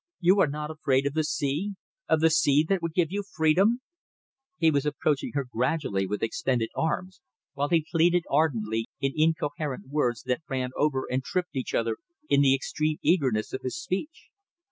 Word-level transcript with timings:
You 0.19 0.39
are 0.39 0.47
not 0.47 0.71
afraid 0.71 1.05
of 1.05 1.13
the 1.13 1.23
sea... 1.23 1.75
of 2.09 2.21
the 2.21 2.31
sea 2.31 2.65
that 2.67 2.81
would 2.81 2.95
give 2.95 3.09
me 3.11 3.19
freedom..." 3.35 3.81
He 4.57 4.71
was 4.71 4.83
approaching 4.83 5.33
her 5.35 5.43
gradually 5.45 6.07
with 6.07 6.23
extended 6.23 6.69
arms, 6.75 7.21
while 7.53 7.69
he 7.69 7.85
pleaded 7.87 8.23
ardently 8.27 8.87
in 8.99 9.11
incoherent 9.15 9.89
words 9.89 10.23
that 10.23 10.41
ran 10.49 10.71
over 10.75 11.05
and 11.07 11.23
tripped 11.23 11.55
each 11.55 11.75
other 11.75 11.97
in 12.27 12.41
the 12.41 12.55
extreme 12.55 12.97
eagerness 13.03 13.53
of 13.53 13.61
his 13.61 13.79
speech. 13.79 14.29